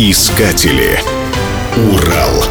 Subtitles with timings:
[0.00, 1.00] Искатели.
[1.90, 2.44] Урал.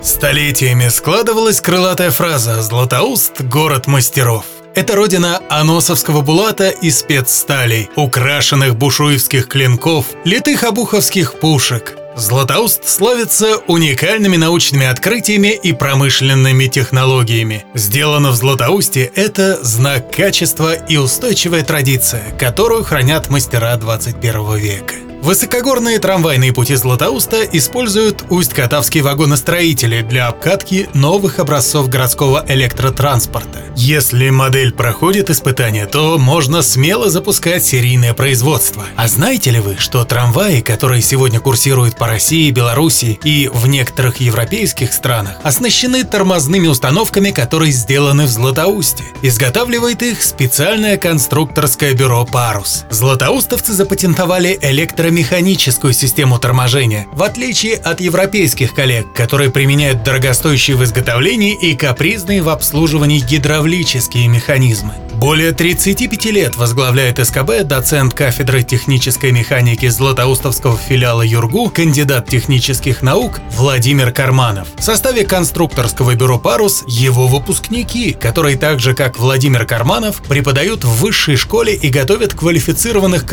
[0.00, 4.44] Столетиями складывалась крылатая фраза «Златоуст– город мастеров».
[4.76, 11.98] Это родина аносовского булата и спецсталей, украшенных бушуевских клинков, литых обуховских пушек.
[12.14, 17.64] Златоуст славится уникальными научными открытиями и промышленными технологиями.
[17.74, 25.11] Сделано в Златоусте– это знак качества и устойчивая традиция, которую хранят мастера 21 века.
[25.22, 33.60] Высокогорные трамвайные пути Златоуста используют усть-катавские вагоностроители для обкатки новых образцов городского электротранспорта.
[33.76, 38.84] Если модель проходит испытания, то можно смело запускать серийное производство.
[38.96, 44.16] А знаете ли вы, что трамваи, которые сегодня курсируют по России, Беларуси и в некоторых
[44.20, 49.04] европейских странах, оснащены тормозными установками, которые сделаны в Златоусте.
[49.22, 52.86] Изготавливает их специальное конструкторское бюро «Парус».
[52.90, 60.84] Златоустовцы запатентовали электро механическую систему торможения, в отличие от европейских коллег, которые применяют дорогостоящие в
[60.84, 64.94] изготовлении и капризные в обслуживании гидравлические механизмы.
[65.22, 73.38] Более 35 лет возглавляет СКБ доцент кафедры технической механики Златоустовского филиала ЮРГУ, кандидат технических наук
[73.52, 74.66] Владимир Карманов.
[74.76, 80.90] В составе конструкторского бюро «Парус» его выпускники, которые так же, как Владимир Карманов, преподают в
[81.00, 83.24] высшей школе и готовят квалифицированных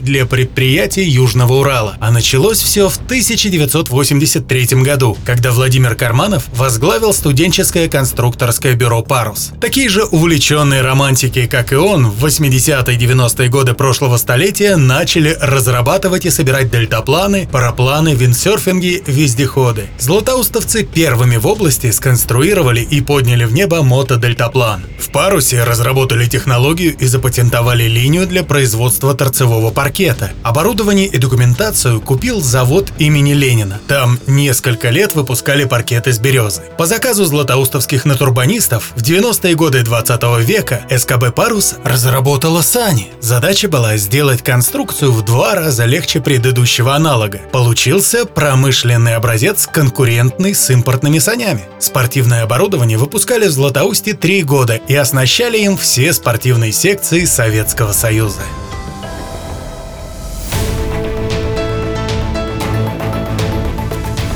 [0.00, 1.96] для предприятий Южного Урала.
[2.00, 9.52] А началось все в 1983 году, когда Владимир Карманов возглавил студенческое конструкторское бюро «Парус».
[9.60, 16.26] Такие же увлеченные романтики, как и он, в 80-е 90-е годы прошлого столетия начали разрабатывать
[16.26, 19.84] и собирать дельтапланы, парапланы, виндсерфинги, вездеходы.
[19.98, 24.84] Златоустовцы первыми в области сконструировали и подняли в небо мотодельтаплан.
[24.98, 30.30] В парусе разработали технологию и запатентовали линию для производства торцевого паркета.
[30.44, 33.80] Оборудование и документацию купил завод имени Ленина.
[33.88, 36.62] Там несколько лет выпускали паркет из березы.
[36.78, 43.08] По заказу златоустовских натурбанистов в 90-е годы 20 века СКБ «Парус» разработала сани.
[43.20, 47.40] Задача была сделать конструкцию в два раза легче предыдущего аналога.
[47.50, 51.64] Получился промышленный образец, конкурентный с импортными санями.
[51.80, 58.42] Спортивное оборудование выпускали в Златоусте три года и оснащали им все спортивные секции Советского Союза.